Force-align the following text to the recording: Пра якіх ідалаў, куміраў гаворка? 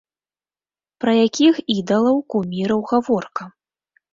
Пра 1.03 1.13
якіх 1.27 1.55
ідалаў, 1.75 2.17
куміраў 2.35 2.81
гаворка? 2.93 3.43